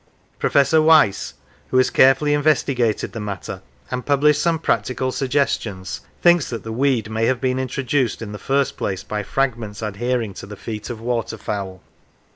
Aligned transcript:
Professor 0.39 0.81
Weiss, 0.81 1.35
who 1.67 1.77
has 1.77 1.91
carefully 1.91 2.33
in 2.33 2.41
vestigated 2.41 3.11
the 3.13 3.19
matter, 3.19 3.61
and 3.91 4.03
published 4.03 4.41
some 4.41 4.57
practical 4.57 5.11
suggestions, 5.11 6.01
thinks 6.23 6.49
that 6.49 6.63
the 6.63 6.71
weed 6.71 7.11
may 7.11 7.27
have 7.27 7.39
been 7.39 7.59
intro 7.59 7.83
duced 7.83 8.19
in 8.19 8.31
the 8.31 8.39
first 8.39 8.77
place 8.77 9.03
by 9.03 9.21
fragments 9.21 9.83
adhering 9.83 10.33
to 10.33 10.47
the 10.47 10.55
feet 10.55 10.89
of 10.89 10.99
water 10.99 11.37
fowl. 11.37 11.83